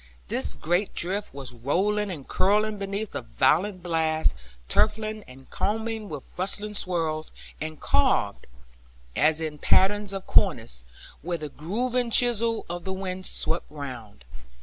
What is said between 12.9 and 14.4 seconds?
wind swept round.